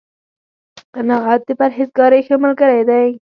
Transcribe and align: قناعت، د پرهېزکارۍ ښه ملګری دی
قناعت، 0.95 1.41
د 1.45 1.49
پرهېزکارۍ 1.59 2.21
ښه 2.27 2.35
ملګری 2.43 2.81
دی 2.89 3.07